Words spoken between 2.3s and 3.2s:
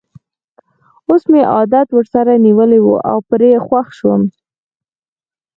نیولی وو او